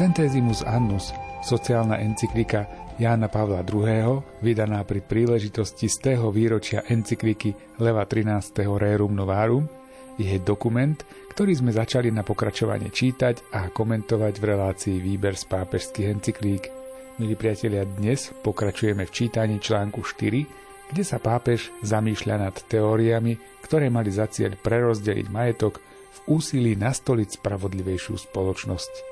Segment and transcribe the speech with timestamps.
[0.00, 1.12] Centesimus Annus,
[1.44, 2.64] sociálna encyklika
[2.96, 7.52] Jána Pavla II., vydaná pri príležitosti z tého výročia encykliky
[7.84, 8.64] Leva 13.
[8.80, 9.68] Rerum Novarum,
[10.16, 10.96] je dokument,
[11.36, 16.72] ktorý sme začali na pokračovanie čítať a komentovať v relácii Výber z pápežských encyklík.
[17.20, 23.36] Milí priatelia, dnes pokračujeme v čítaní článku 4, kde sa pápež zamýšľa nad teóriami,
[23.68, 29.09] ktoré mali za cieľ prerozdeliť majetok v úsilí nastoliť spravodlivejšiu spoločnosť.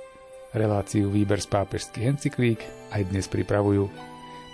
[0.56, 2.60] Reláciu Výber z pápežských encyklík
[2.96, 3.84] aj dnes pripravujú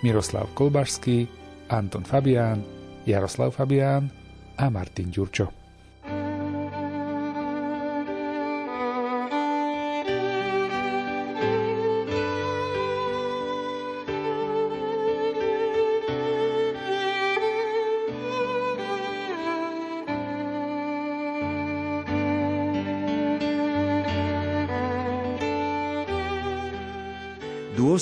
[0.03, 1.25] Miroslav Kolbašský,
[1.71, 2.59] Anton Fabián,
[3.07, 4.11] Jaroslav Fabián
[4.59, 5.64] a Martin Ďurčo.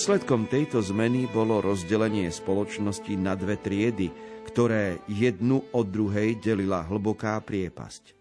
[0.04, 4.12] Dôsledkom tejto zmeny bolo rozdelenie spoločnosti na dve triedy,
[4.52, 8.12] ktoré jednu od druhej delila hlboká priepasť.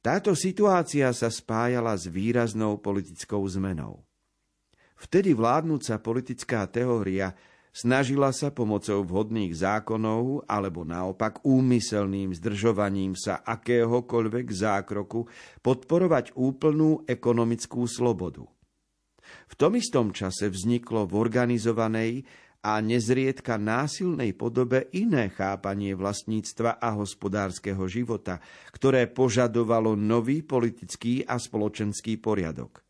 [0.00, 4.00] Táto situácia sa spájala s výraznou politickou zmenou.
[4.96, 7.36] Vtedy vládnúca politická teória
[7.68, 15.28] snažila sa pomocou vhodných zákonov alebo naopak úmyselným zdržovaním sa akéhokoľvek zákroku
[15.60, 18.48] podporovať úplnú ekonomickú slobodu–
[19.50, 22.12] v tom istom čase vzniklo v organizovanej
[22.62, 28.38] a nezriedka násilnej podobe iné chápanie vlastníctva a hospodárskeho života,
[28.70, 32.86] ktoré požadovalo nový politický a spoločenský poriadok.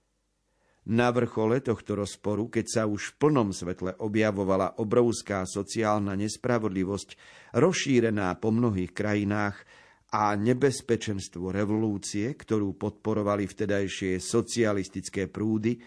[0.83, 7.09] Na vrchole tohto rozporu, keď sa už v plnom svetle objavovala obrovská sociálna nespravodlivosť,
[7.55, 9.62] rozšírená po mnohých krajinách,
[10.12, 15.81] a nebezpečenstvo revolúcie, ktorú podporovali vtedajšie socialistické prúdy,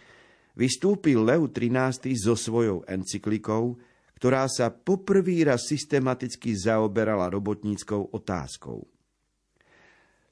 [0.56, 3.76] vystúpil Leo XIII so svojou encyklikou,
[4.16, 8.88] ktorá sa poprvý raz systematicky zaoberala robotníckou otázkou.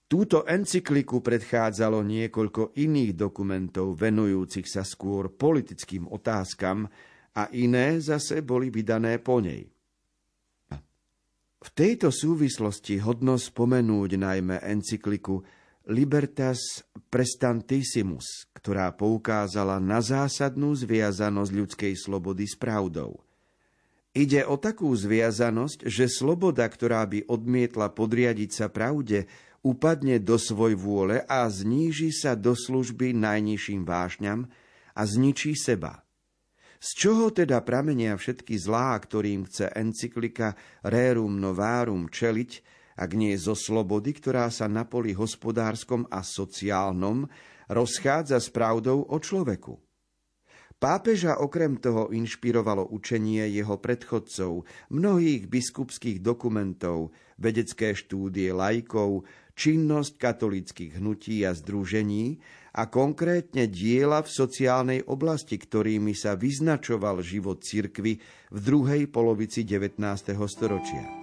[0.07, 6.85] Túto encykliku predchádzalo niekoľko iných dokumentov venujúcich sa skôr politickým otázkam
[7.34, 9.66] a iné zase boli vydané po nej.
[11.63, 15.40] V tejto súvislosti hodno spomenúť najmä encykliku
[15.84, 23.20] Libertas Prestantissimus, ktorá poukázala na zásadnú zviazanosť ľudskej slobody s pravdou.
[24.16, 29.28] Ide o takú zviazanosť, že sloboda, ktorá by odmietla podriadiť sa pravde,
[29.60, 34.48] upadne do svoj vôle a zníži sa do služby najnižším vášňam
[34.96, 36.06] a zničí seba.
[36.84, 42.52] Z čoho teda pramenia všetky zlá, ktorým chce encyklika Rerum Novarum čeliť,
[42.98, 47.26] ak nie zo slobody, ktorá sa na poli hospodárskom a sociálnom
[47.72, 49.80] rozchádza s pravdou o človeku.
[50.84, 59.24] Pápeža okrem toho inšpirovalo učenie jeho predchodcov, mnohých biskupských dokumentov, vedecké štúdie lajkov,
[59.56, 62.44] činnosť katolických hnutí a združení
[62.76, 68.20] a konkrétne diela v sociálnej oblasti, ktorými sa vyznačoval život cirkvy
[68.52, 70.03] v druhej polovici 19.
[70.52, 71.22] storočia.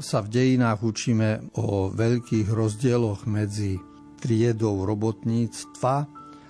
[0.00, 3.78] Sa v dejinách učíme o veľkých rozdieloch medzi
[4.18, 5.96] triedou robotníctva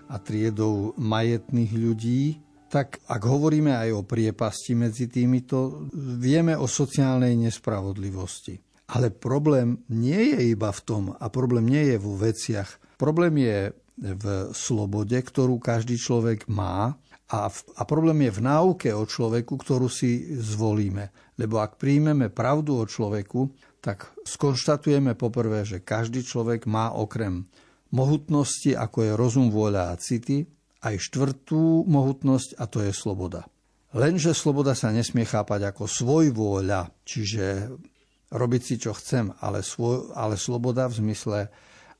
[0.08, 2.22] a triedou majetných ľudí,
[2.70, 8.58] tak ak hovoríme aj o priepasti medzi týmito, vieme o sociálnej nespravodlivosti.
[8.94, 12.98] Ale problém nie je iba v tom a problém nie je vo veciach.
[13.00, 13.58] Problém je
[13.94, 16.98] v slobode, ktorú každý človek má
[17.34, 21.10] a, v, a problém je v náuke o človeku, ktorú si zvolíme.
[21.34, 23.50] Lebo ak príjmeme pravdu o človeku,
[23.82, 27.44] tak skonštatujeme poprvé, že každý človek má okrem
[27.90, 30.46] mohutnosti, ako je rozum, vôľa a city,
[30.84, 33.46] aj štvrtú mohutnosť a to je sloboda.
[33.94, 37.70] Lenže sloboda sa nesmie chápať ako svoj vôľa, čiže
[38.34, 41.38] robiť si, čo chcem, ale, svoj, ale sloboda v zmysle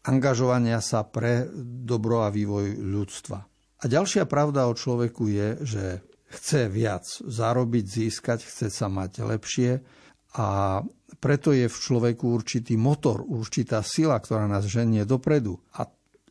[0.03, 3.54] angažovania sa pre dobro a vývoj ľudstva.
[3.85, 5.85] A ďalšia pravda o človeku je, že
[6.33, 9.85] chce viac zarobiť, získať, chce sa mať lepšie
[10.41, 10.81] a
[11.21, 15.61] preto je v človeku určitý motor, určitá sila, ktorá nás ženie dopredu.
[15.77, 15.85] A,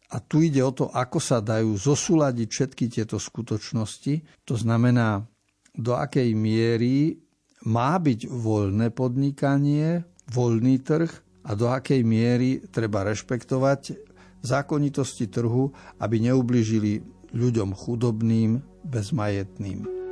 [0.09, 4.43] a tu ide o to, ako sa dajú zosúľadiť všetky tieto skutočnosti.
[4.49, 5.23] To znamená,
[5.77, 7.21] do akej miery
[7.69, 10.03] má byť voľné podnikanie,
[10.33, 11.09] voľný trh
[11.47, 13.97] a do akej miery treba rešpektovať
[14.43, 15.71] zákonitosti trhu,
[16.03, 20.02] aby neubližili ľuďom chudobným, bezmajetným.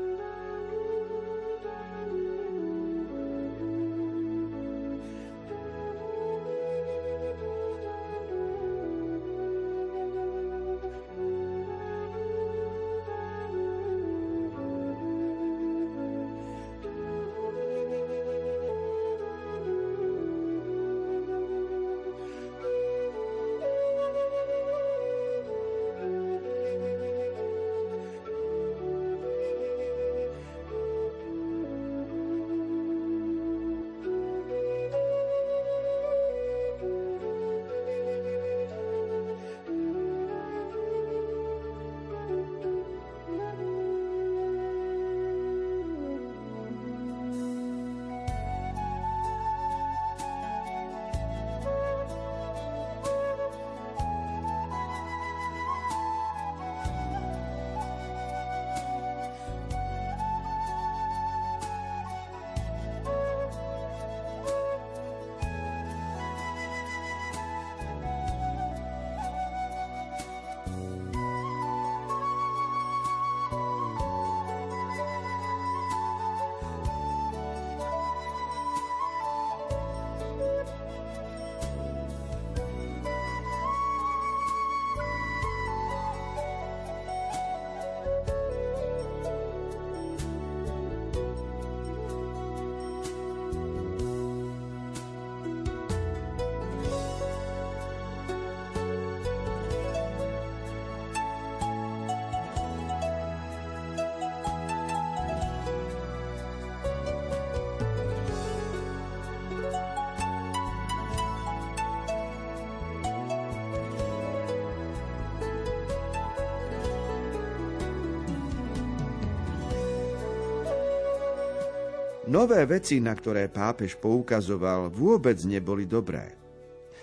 [122.32, 126.32] Nové veci, na ktoré pápež poukazoval, vôbec neboli dobré.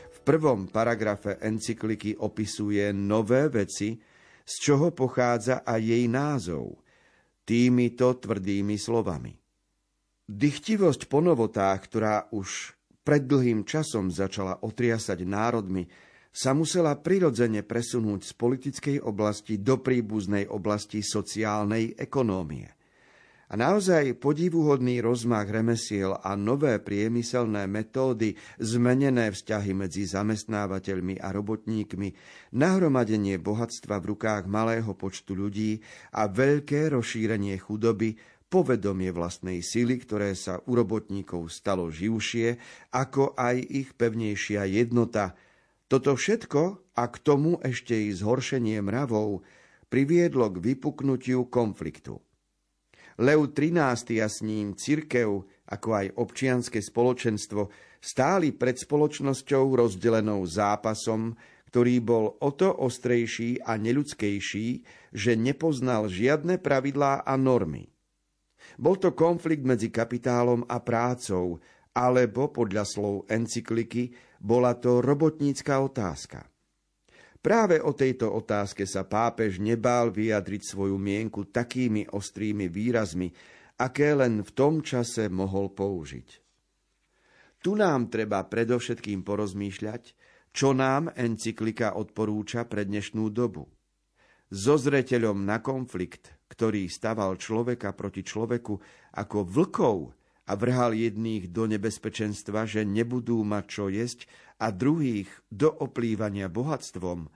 [0.08, 4.00] V prvom paragrafe encykliky opisuje nové veci,
[4.40, 6.80] z čoho pochádza aj jej názov,
[7.44, 9.36] týmito tvrdými slovami.
[10.24, 12.72] Dychtivosť po novotách, ktorá už
[13.04, 15.84] pred dlhým časom začala otriasať národmi,
[16.32, 22.77] sa musela prirodzene presunúť z politickej oblasti do príbuznej oblasti sociálnej ekonómie.
[23.48, 32.12] A naozaj podivuhodný rozmach remesiel a nové priemyselné metódy, zmenené vzťahy medzi zamestnávateľmi a robotníkmi,
[32.52, 35.80] nahromadenie bohatstva v rukách malého počtu ľudí
[36.12, 38.20] a veľké rozšírenie chudoby,
[38.52, 42.60] povedomie vlastnej sily, ktoré sa u robotníkov stalo živšie,
[42.92, 45.36] ako aj ich pevnejšia jednota.
[45.88, 49.40] Toto všetko a k tomu ešte i zhoršenie mravov
[49.88, 52.20] priviedlo k vypuknutiu konfliktu.
[53.18, 57.66] Leu XIII a s ním cirkev, ako aj občianske spoločenstvo,
[57.98, 61.34] stáli pred spoločnosťou rozdelenou zápasom,
[61.68, 64.68] ktorý bol o to ostrejší a neľudskejší,
[65.12, 67.90] že nepoznal žiadne pravidlá a normy.
[68.78, 71.58] Bol to konflikt medzi kapitálom a prácou,
[71.92, 76.46] alebo podľa slov encykliky bola to robotnícka otázka.
[77.38, 83.30] Práve o tejto otázke sa pápež nebál vyjadriť svoju mienku takými ostrými výrazmi,
[83.78, 86.28] aké len v tom čase mohol použiť.
[87.62, 90.02] Tu nám treba predovšetkým porozmýšľať,
[90.50, 93.70] čo nám encyklika odporúča pre dnešnú dobu.
[94.50, 98.74] So zreteľom na konflikt, ktorý staval človeka proti človeku
[99.14, 99.98] ako vlkov
[100.48, 104.24] a vrhal jedných do nebezpečenstva, že nebudú mať čo jesť
[104.58, 107.30] a druhých do oplývania bohatstvom,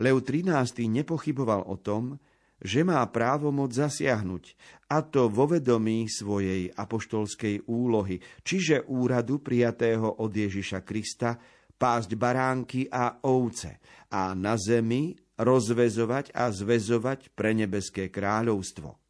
[0.00, 2.16] Leo XIII nepochyboval o tom,
[2.60, 4.44] že má právo moc zasiahnuť,
[4.92, 11.40] a to vo vedomí svojej apoštolskej úlohy, čiže úradu prijatého od Ježiša Krista,
[11.80, 13.80] pásť baránky a ovce
[14.12, 19.00] a na zemi rozvezovať a zvezovať pre nebeské kráľovstvo.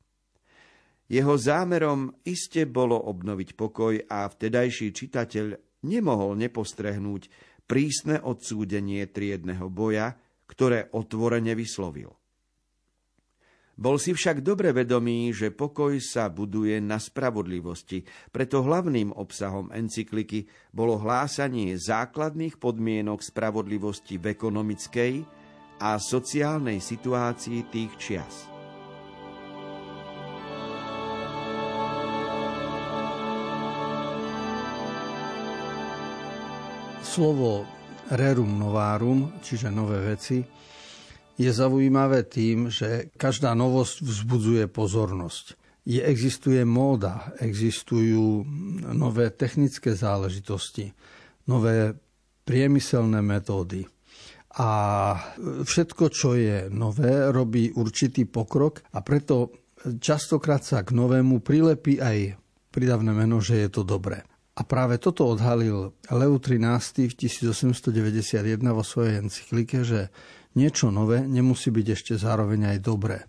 [1.11, 5.59] Jeho zámerom iste bolo obnoviť pokoj a vtedajší čitateľ
[5.91, 10.19] nemohol nepostrehnúť prísne odsúdenie triedného boja,
[10.51, 12.11] ktoré otvorene vyslovil.
[13.81, 20.51] Bol si však dobre vedomý, že pokoj sa buduje na spravodlivosti, preto hlavným obsahom encykliky
[20.69, 25.13] bolo hlásanie základných podmienok spravodlivosti v ekonomickej
[25.81, 28.60] a sociálnej situácii tých čias.
[37.11, 37.67] Slovo
[38.15, 40.47] rerum novarum, čiže nové veci,
[41.35, 45.59] je zaujímavé tým, že každá novosť vzbudzuje pozornosť.
[45.91, 48.47] Je, existuje móda, existujú
[48.95, 50.95] nové technické záležitosti,
[51.51, 51.99] nové
[52.47, 53.91] priemyselné metódy.
[54.63, 54.71] A
[55.67, 59.51] všetko, čo je nové, robí určitý pokrok a preto
[59.99, 62.39] častokrát sa k novému prilepí aj
[62.71, 64.30] pridavné meno, že je to dobré.
[64.61, 70.13] A práve toto odhalil Leo XIII v 1891 vo svojej encyklike, že
[70.53, 73.25] niečo nové nemusí byť ešte zároveň aj dobré.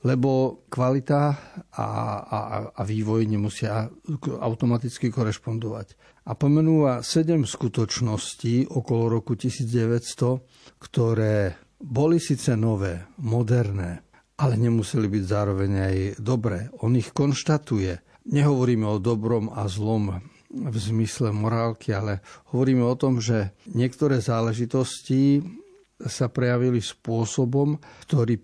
[0.00, 1.36] Lebo kvalita
[1.76, 1.86] a,
[2.24, 2.38] a,
[2.72, 3.92] a vývoj nemusia
[4.40, 6.00] automaticky korešpondovať.
[6.24, 14.00] A pomenúva sedem skutočností okolo roku 1900, ktoré boli síce nové, moderné,
[14.40, 16.72] ale nemuseli byť zároveň aj dobré.
[16.80, 18.24] On ich konštatuje.
[18.32, 20.16] Nehovoríme o dobrom a zlom
[20.50, 25.40] v zmysle morálky, ale hovoríme o tom, že niektoré záležitosti
[26.00, 27.78] sa prejavili spôsobom,
[28.08, 28.40] ktorý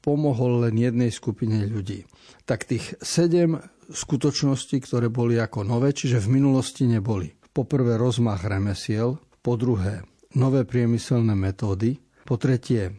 [0.00, 2.08] pomohol len jednej skupine ľudí.
[2.48, 3.60] Tak tých sedem
[3.92, 7.30] skutočností, ktoré boli ako nové, čiže v minulosti neboli.
[7.52, 10.00] Po prvé rozmach remesiel, po druhé
[10.32, 12.96] nové priemyselné metódy, po tretie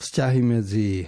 [0.00, 1.04] vzťahy medzi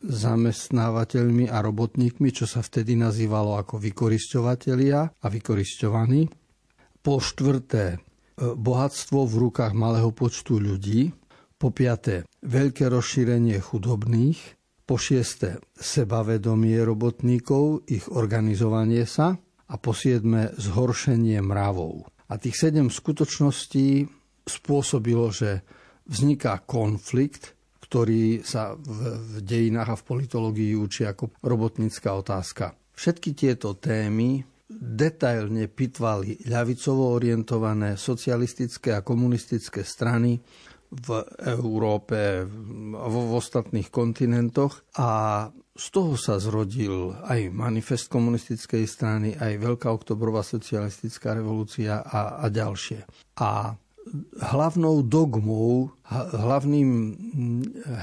[0.00, 6.28] zamestnávateľmi a robotníkmi, čo sa vtedy nazývalo ako vykorisťovatelia a vykorisťovaní.
[7.00, 7.98] Po štvrté, e,
[8.40, 11.12] bohatstvo v rukách malého počtu ľudí.
[11.60, 14.40] Po piaté, veľké rozšírenie chudobných.
[14.88, 19.36] Po šiesté, sebavedomie robotníkov, ich organizovanie sa.
[19.70, 22.08] A po siedme, zhoršenie mravov.
[22.26, 24.08] A tých sedem skutočností
[24.48, 25.62] spôsobilo, že
[26.10, 27.54] vzniká konflikt
[27.90, 32.70] ktorý sa v, v dejinách a v politológii učí ako robotnícka otázka.
[32.94, 40.38] Všetky tieto témy detailne pitvali ľavicovo orientované socialistické a komunistické strany
[40.90, 41.08] v
[41.42, 49.58] Európe, v, v ostatných kontinentoch a z toho sa zrodil aj manifest komunistickej strany, aj
[49.58, 53.02] Veľká oktobrová socialistická revolúcia a, a ďalšie.
[53.42, 53.74] A
[54.40, 55.92] hlavnou dogmou,
[56.34, 56.90] hlavným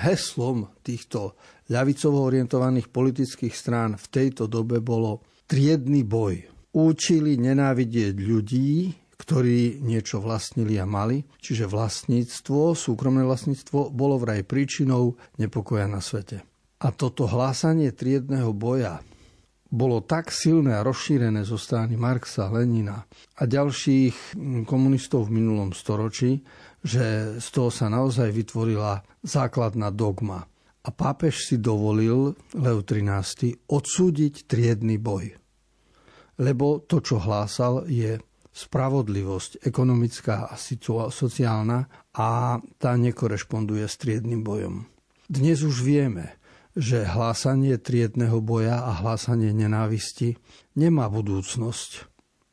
[0.05, 1.35] heslom týchto
[1.67, 6.47] ľavicovo orientovaných politických strán v tejto dobe bolo triedny boj.
[6.77, 15.17] Učili nenávidieť ľudí, ktorí niečo vlastnili a mali, čiže vlastníctvo, súkromné vlastníctvo, bolo vraj príčinou
[15.41, 16.45] nepokoja na svete.
[16.77, 19.01] A toto hlásanie triedného boja
[19.67, 23.03] bolo tak silné a rozšírené zo strany Marxa, Lenina
[23.37, 26.39] a ďalších komunistov v minulom storočí,
[26.79, 30.47] že z toho sa naozaj vytvorila základná dogma.
[30.87, 35.35] A pápež si dovolil, Leo XIII, odsúdiť triedny boj.
[36.39, 38.23] Lebo to, čo hlásal, je
[38.55, 40.55] spravodlivosť ekonomická a
[41.11, 44.87] sociálna a tá nekorešponduje s triednym bojom.
[45.27, 46.39] Dnes už vieme,
[46.77, 50.37] že hlásanie triedného boja a hlásanie nenávisti
[50.77, 52.05] nemá budúcnosť.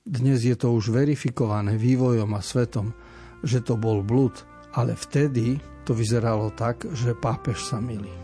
[0.08, 2.96] Dnes je to už verifikované vývojom a svetom,
[3.44, 4.32] že to bol blud,
[4.72, 8.23] ale vtedy to vyzeralo tak, že pápež sa milí.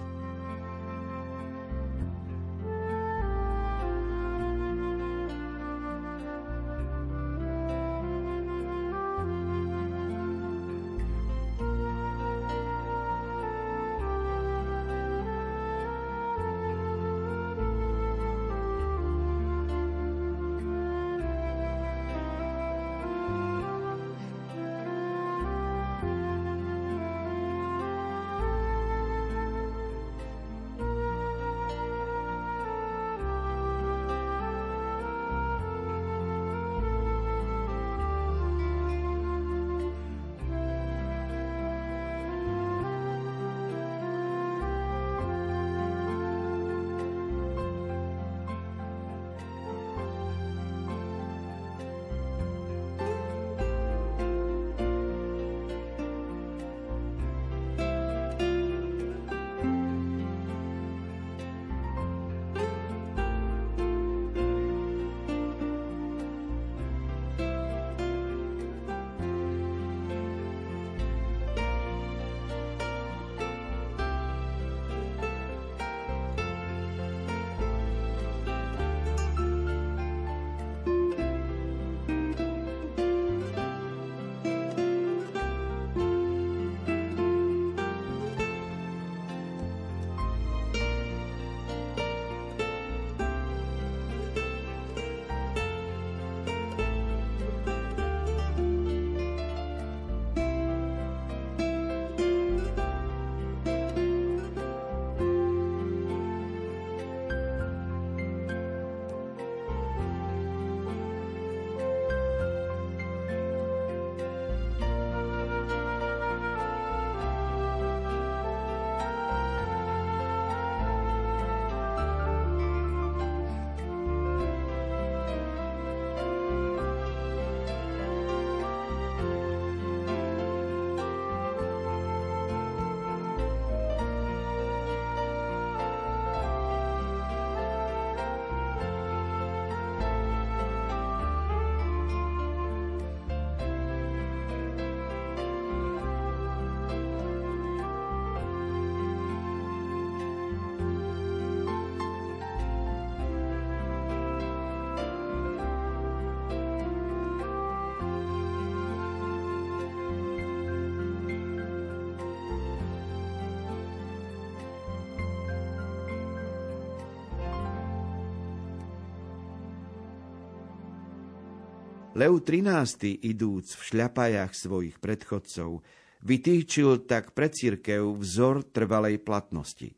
[172.20, 175.80] Leu XIII, idúc v šľapajách svojich predchodcov,
[176.20, 179.88] vytýčil tak pre církev vzor trvalej platnosti.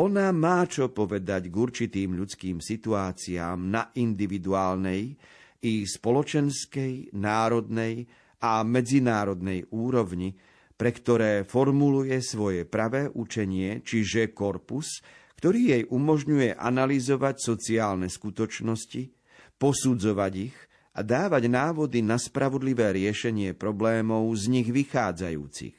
[0.00, 5.20] Ona má čo povedať k určitým ľudským situáciám na individuálnej
[5.68, 8.08] i spoločenskej, národnej
[8.40, 10.32] a medzinárodnej úrovni,
[10.80, 15.04] pre ktoré formuluje svoje pravé učenie, čiže korpus,
[15.36, 19.12] ktorý jej umožňuje analyzovať sociálne skutočnosti,
[19.60, 20.56] posudzovať ich
[20.98, 25.78] a dávať návody na spravodlivé riešenie problémov z nich vychádzajúcich.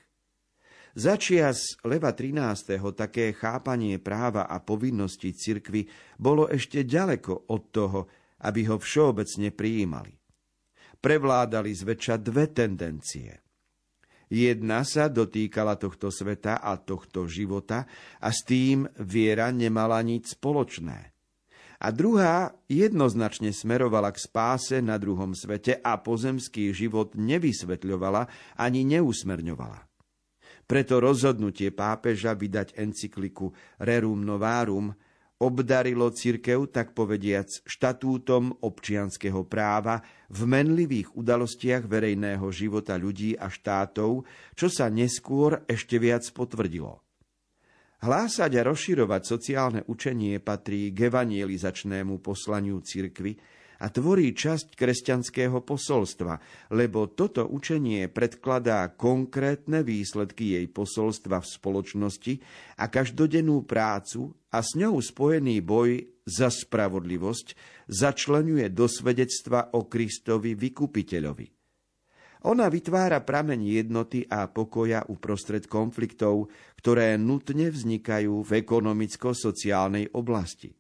[0.96, 2.80] Začias Leva 13.
[2.96, 8.00] také chápanie práva a povinnosti cirkvy bolo ešte ďaleko od toho,
[8.48, 10.16] aby ho všeobecne prijímali.
[11.04, 13.44] Prevládali zväčša dve tendencie.
[14.32, 17.84] Jedna sa dotýkala tohto sveta a tohto života
[18.24, 21.09] a s tým viera nemala nič spoločné
[21.80, 28.28] a druhá jednoznačne smerovala k spáse na druhom svete a pozemský život nevysvetľovala
[28.60, 29.88] ani neusmerňovala.
[30.70, 33.50] Preto rozhodnutie pápeža vydať encykliku
[33.82, 34.94] Rerum Novarum
[35.40, 44.28] obdarilo cirkev, tak povediac, štatútom občianského práva v menlivých udalostiach verejného života ľudí a štátov,
[44.54, 47.02] čo sa neskôr ešte viac potvrdilo.
[48.00, 53.36] Hlásať a rozširovať sociálne učenie patrí k evanielizačnému poslaniu cirkvy
[53.84, 56.40] a tvorí časť kresťanského posolstva,
[56.72, 62.34] lebo toto učenie predkladá konkrétne výsledky jej posolstva v spoločnosti
[62.80, 67.48] a každodennú prácu a s ňou spojený boj za spravodlivosť
[67.92, 71.59] začlenuje do svedectva o Kristovi vykupiteľovi.
[72.48, 76.48] Ona vytvára prameň jednoty a pokoja uprostred konfliktov,
[76.80, 80.72] ktoré nutne vznikajú v ekonomicko-sociálnej oblasti.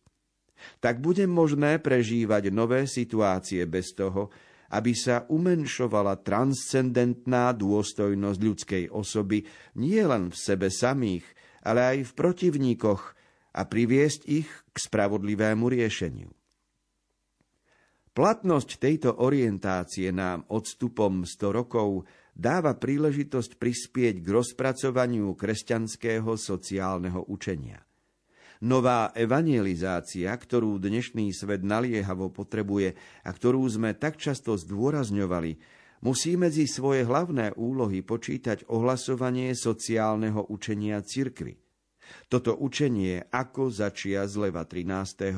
[0.79, 4.31] Tak bude možné prežívať nové situácie bez toho,
[4.71, 9.43] aby sa umenšovala transcendentná dôstojnosť ľudskej osoby
[9.75, 11.25] nie len v sebe samých,
[11.65, 13.01] ale aj v protivníkoch
[13.51, 16.38] a priviesť ich k spravodlivému riešeniu.
[18.09, 27.85] Platnosť tejto orientácie nám odstupom 100 rokov dáva príležitosť prispieť k rozpracovaniu kresťanského sociálneho učenia.
[28.59, 35.55] Nová evangelizácia, ktorú dnešný svet naliehavo potrebuje a ktorú sme tak často zdôrazňovali,
[36.03, 41.55] musí medzi svoje hlavné úlohy počítať ohlasovanie sociálneho učenia cirkvy–
[42.27, 45.31] toto učenie, ako začia z leva 13.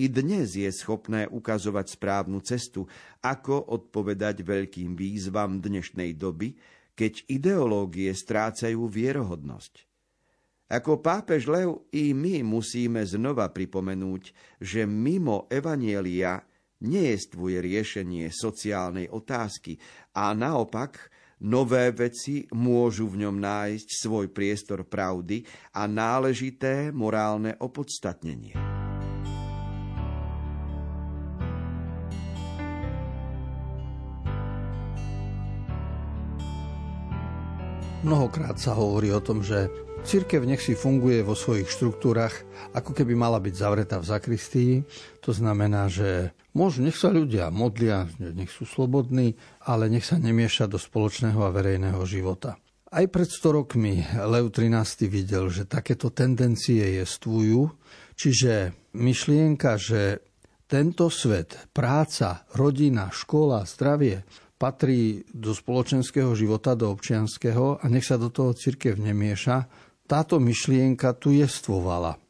[0.00, 2.88] i dnes je schopné ukazovať správnu cestu,
[3.22, 6.56] ako odpovedať veľkým výzvam dnešnej doby,
[6.94, 9.86] keď ideológie strácajú vierohodnosť.
[10.74, 16.40] Ako pápež Lev i my musíme znova pripomenúť, že mimo Evanielia
[16.82, 19.78] nejestvuje riešenie sociálnej otázky
[20.16, 21.13] a naopak
[21.44, 25.44] Nové veci môžu v ňom nájsť svoj priestor pravdy
[25.76, 28.56] a náležité morálne opodstatnenie.
[38.04, 39.68] Mnohokrát sa hovorí o tom, že
[40.04, 42.44] Církev nech si funguje vo svojich štruktúrach,
[42.76, 44.72] ako keby mala byť zavretá v zakristii.
[45.24, 49.36] To znamená, že môžu, nech sa ľudia modlia, nech sú slobodní,
[49.66, 52.56] ale nech sa nemieša do spoločného a verejného života.
[52.94, 57.74] Aj pred 100 rokmi Leo XIII videl, že takéto tendencie jestvujú,
[58.14, 60.22] čiže myšlienka, že
[60.70, 68.16] tento svet, práca, rodina, škola, zdravie patrí do spoločenského života, do občianského a nech sa
[68.16, 69.68] do toho církev nemieša,
[70.08, 72.23] táto myšlienka tu jestvovala.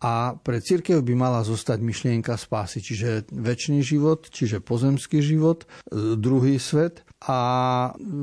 [0.00, 6.56] A pre církev by mala zostať myšlienka spásy, čiže väčší život, čiže pozemský život, druhý
[6.56, 7.04] svet.
[7.28, 7.38] A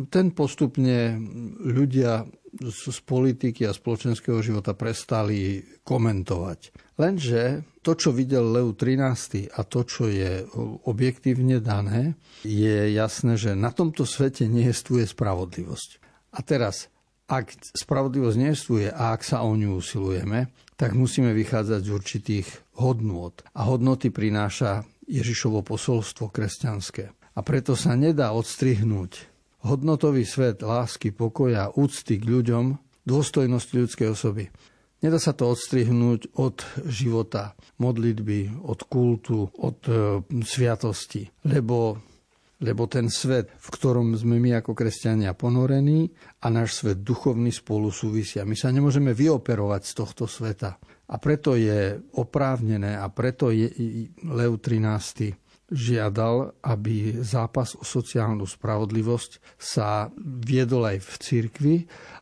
[0.09, 1.21] ten postupne
[1.61, 2.25] ľudia
[2.57, 6.73] z politiky a spoločenského života prestali komentovať.
[6.97, 10.49] Lenže to, čo videl Leu XIII a to, čo je
[10.89, 15.89] objektívne dané, je jasné, že na tomto svete nejestvuje spravodlivosť.
[16.33, 16.89] A teraz
[17.27, 23.33] ak spravodlivosť neestuje a ak sa o ňu usilujeme, tak musíme vychádzať z určitých hodnôt.
[23.57, 27.11] A hodnoty prináša Ježišovo posolstvo kresťanské.
[27.37, 29.25] A preto sa nedá odstrihnúť
[29.65, 34.53] hodnotový svet lásky, pokoja, úcty k ľuďom, dôstojnosti ľudskej osoby.
[35.01, 39.93] Nedá sa to odstrihnúť od života, modlitby, od kultu, od e,
[40.41, 42.01] sviatosti, lebo
[42.57, 46.09] lebo ten svet, v ktorom sme my ako kresťania ponorení
[46.41, 48.47] a náš svet duchovný spolu súvisia.
[48.49, 50.81] My sa nemôžeme vyoperovať z tohto sveta.
[51.07, 53.69] A preto je oprávnené a preto je
[54.25, 61.75] Leo XIII žiadal, aby zápas o sociálnu spravodlivosť sa viedol aj v cirkvi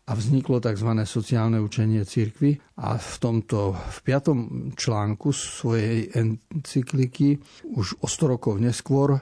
[0.10, 0.90] a vzniklo tzv.
[1.06, 2.58] sociálne učenie cirkvi.
[2.82, 4.38] A v tomto v piatom
[4.74, 7.38] článku svojej encykliky
[7.78, 9.22] už o 100 rokov neskôr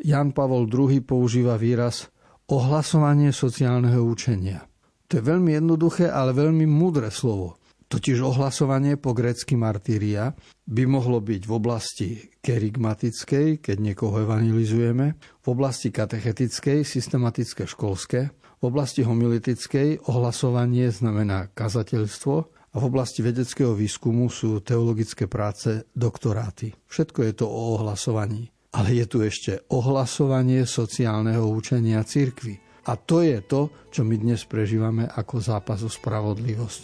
[0.00, 2.12] Jan Pavol II používa výraz
[2.52, 4.68] ohlasovanie sociálneho učenia.
[5.06, 7.56] To je veľmi jednoduché, ale veľmi múdre slovo.
[7.86, 10.34] Totiž ohlasovanie po grécky martíria
[10.66, 12.08] by mohlo byť v oblasti
[12.42, 22.34] kerygmatickej, keď niekoho evangelizujeme, v oblasti katechetickej, systematické školské, v oblasti homilitickej ohlasovanie znamená kazateľstvo
[22.74, 26.74] a v oblasti vedeckého výskumu sú teologické práce, doktoráty.
[26.90, 28.55] Všetko je to o ohlasovaní.
[28.74, 32.58] Ale je tu ešte ohlasovanie sociálneho učenia cirkvy.
[32.86, 36.82] A to je to, čo my dnes prežívame ako zápas o spravodlivosť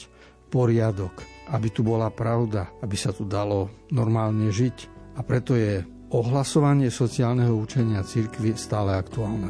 [0.50, 1.22] poriadok,
[1.54, 4.76] aby tu bola pravda, aby sa tu dalo normálne žiť.
[5.16, 5.80] A preto je
[6.12, 9.48] ohlasovanie sociálneho učenia cirkvy stále aktuálne.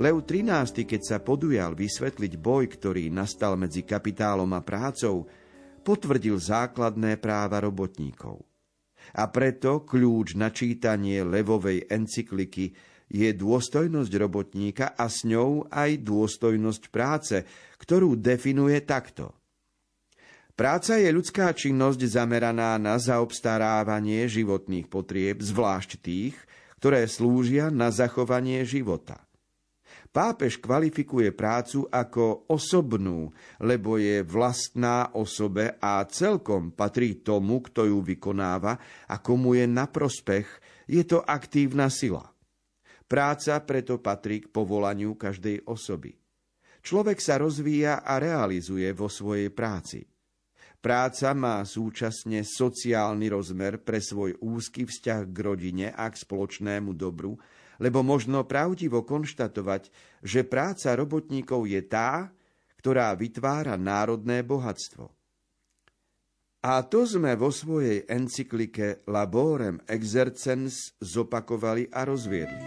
[0.00, 5.28] Lev XIII, keď sa podujal vysvetliť boj, ktorý nastal medzi kapitálom a prácou,
[5.84, 8.40] potvrdil základné práva robotníkov.
[9.12, 12.72] A preto kľúč na čítanie Levovej encykliky
[13.12, 17.36] je dôstojnosť robotníka a s ňou aj dôstojnosť práce,
[17.76, 19.36] ktorú definuje takto.
[20.56, 26.36] Práca je ľudská činnosť zameraná na zaobstarávanie životných potrieb, zvlášť tých,
[26.80, 29.28] ktoré slúžia na zachovanie života.
[30.10, 33.30] Pápež kvalifikuje prácu ako osobnú,
[33.62, 38.74] lebo je vlastná osobe a celkom patrí tomu, kto ju vykonáva
[39.06, 40.46] a komu je na prospech,
[40.90, 42.26] je to aktívna sila.
[43.06, 46.10] Práca preto patrí k povolaniu každej osoby.
[46.82, 50.02] Človek sa rozvíja a realizuje vo svojej práci.
[50.80, 57.38] Práca má súčasne sociálny rozmer pre svoj úzky vzťah k rodine a k spoločnému dobru,
[57.80, 59.88] lebo možno pravdivo konštatovať,
[60.20, 62.28] že práca robotníkov je tá,
[62.78, 65.08] ktorá vytvára národné bohatstvo.
[66.60, 72.60] A to sme vo svojej encyklike Laborem Exercens zopakovali a rozviedli.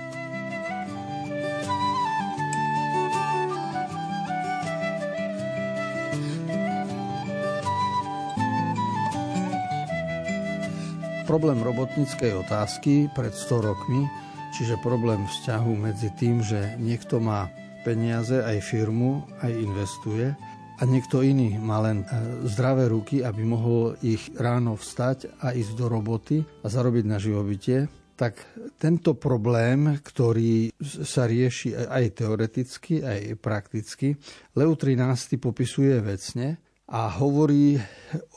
[11.30, 14.06] Problém robotníckej otázky pred 100 rokmi
[14.53, 17.49] Čiže problém vzťahu medzi tým, že niekto má
[17.81, 20.29] peniaze, aj firmu, aj investuje
[20.77, 25.73] a niekto iný má len e, zdravé ruky, aby mohol ich ráno vstať a ísť
[25.73, 28.45] do roboty a zarobiť na živobytie, tak
[28.77, 30.69] tento problém, ktorý
[31.01, 34.13] sa rieši aj teoreticky, aj prakticky,
[34.53, 35.41] Leo 13.
[35.41, 36.61] popisuje vecne
[36.93, 37.81] a hovorí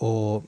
[0.01, 0.41] o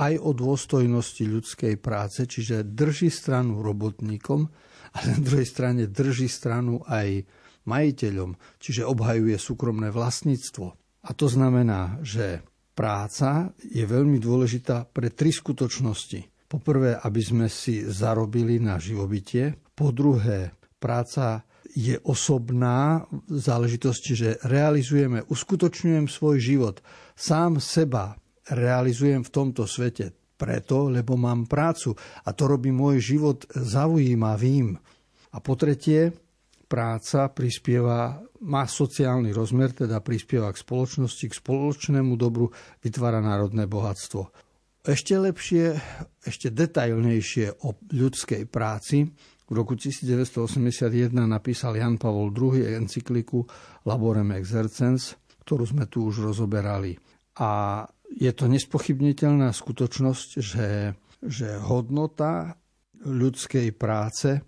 [0.00, 4.48] aj o dôstojnosti ľudskej práce, čiže drží stranu robotníkom,
[4.96, 7.24] ale na druhej strane drží stranu aj
[7.68, 10.66] majiteľom, čiže obhajuje súkromné vlastníctvo.
[11.06, 16.48] A to znamená, že práca je veľmi dôležitá pre tri skutočnosti.
[16.50, 19.54] Po prvé, aby sme si zarobili na živobytie.
[19.70, 20.50] Po druhé,
[20.82, 26.76] práca je osobná záležitosť, čiže realizujeme, uskutočňujem svoj život.
[27.14, 28.18] Sám seba
[28.50, 31.92] realizujem v tomto svete preto, lebo mám prácu
[32.24, 34.72] a to robí môj život zaujímavým.
[35.30, 36.08] A po tretie,
[36.64, 42.48] práca prispieva, má sociálny rozmer, teda prispieva k spoločnosti, k spoločnému dobru,
[42.80, 44.32] vytvára národné bohatstvo.
[44.80, 45.76] Ešte lepšie,
[46.24, 49.04] ešte detailnejšie o ľudskej práci
[49.50, 53.44] v roku 1981 napísal Jan Pavol II encykliku
[53.84, 56.94] Laborem Exercens, ktorú sme tu už rozoberali.
[57.42, 62.58] A je to nespochybniteľná skutočnosť, že, že hodnota
[63.00, 64.40] ľudskej práce e,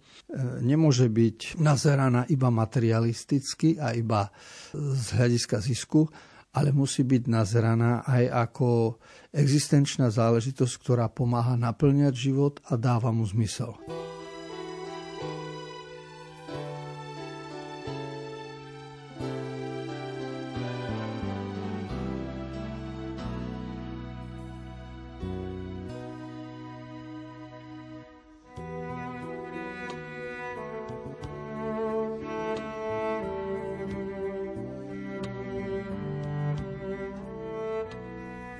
[0.60, 4.28] nemôže byť nazeraná iba materialisticky a iba
[4.74, 6.04] z hľadiska zisku,
[6.52, 9.00] ale musí byť nazeraná aj ako
[9.32, 13.72] existenčná záležitosť, ktorá pomáha naplňať život a dáva mu zmysel.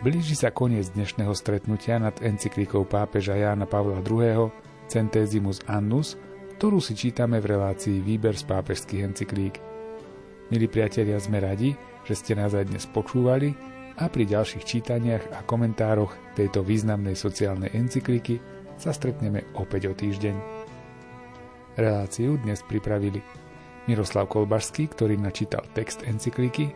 [0.03, 4.51] Blíži sa koniec dnešného stretnutia nad encyklikou pápeža Jána Pavla II.
[4.91, 6.19] Centesimus Annus,
[6.59, 9.63] ktorú si čítame v relácii Výber z pápežských encyklík.
[10.51, 13.55] Milí priatelia, sme radi, že ste nás aj dnes počúvali
[13.95, 18.43] a pri ďalších čítaniach a komentároch tejto významnej sociálnej encykliky
[18.83, 20.35] sa stretneme opäť o týždeň.
[21.79, 23.23] Reláciu dnes pripravili
[23.87, 26.75] Miroslav Kolbašský, ktorý načítal text encykliky,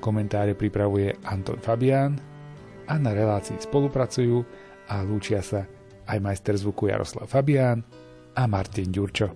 [0.00, 2.35] komentáre pripravuje Anton Fabián,
[2.86, 4.46] a na relácii spolupracujú
[4.86, 5.66] a lúčia sa
[6.06, 7.82] aj majster zvuku Jaroslav Fabián
[8.38, 9.28] a Martin Ďurčo.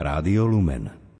[0.00, 1.03] Rádio Lumen